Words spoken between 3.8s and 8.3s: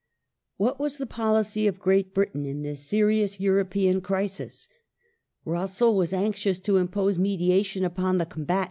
Policy of crisis? Russell was anxious to impose mediation upon the